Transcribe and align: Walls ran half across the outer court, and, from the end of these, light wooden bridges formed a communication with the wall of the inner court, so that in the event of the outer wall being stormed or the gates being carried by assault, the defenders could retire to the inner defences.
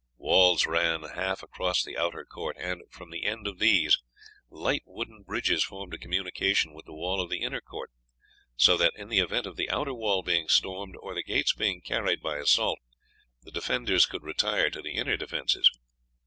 Walls 0.17 0.65
ran 0.65 1.03
half 1.03 1.43
across 1.43 1.83
the 1.83 1.95
outer 1.95 2.25
court, 2.25 2.55
and, 2.59 2.81
from 2.89 3.11
the 3.11 3.23
end 3.23 3.45
of 3.45 3.59
these, 3.59 3.99
light 4.49 4.81
wooden 4.87 5.21
bridges 5.21 5.63
formed 5.63 5.93
a 5.93 5.99
communication 5.99 6.73
with 6.73 6.87
the 6.87 6.93
wall 6.95 7.21
of 7.21 7.29
the 7.29 7.43
inner 7.43 7.61
court, 7.61 7.91
so 8.55 8.77
that 8.77 8.93
in 8.95 9.09
the 9.09 9.19
event 9.19 9.45
of 9.45 9.57
the 9.57 9.69
outer 9.69 9.93
wall 9.93 10.23
being 10.23 10.47
stormed 10.49 10.95
or 10.99 11.13
the 11.13 11.21
gates 11.21 11.53
being 11.53 11.81
carried 11.81 12.19
by 12.19 12.37
assault, 12.37 12.79
the 13.43 13.51
defenders 13.51 14.07
could 14.07 14.23
retire 14.23 14.71
to 14.71 14.81
the 14.81 14.95
inner 14.95 15.17
defences. 15.17 15.69